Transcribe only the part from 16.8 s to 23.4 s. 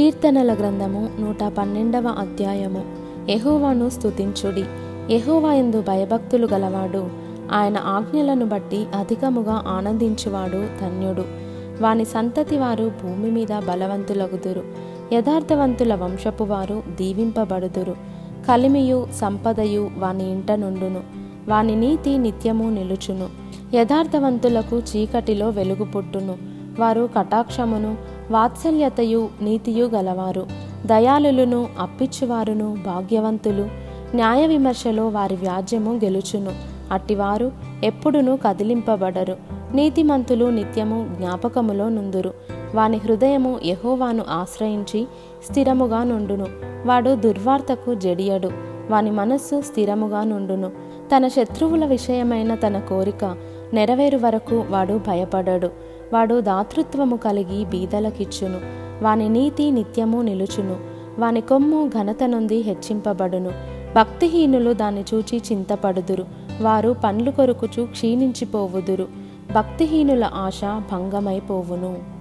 దీవింపబడుదురు. కలిమియు సంపదయు వాని ఇంట నుండును. వాని నీతి నిత్యము నిలుచును.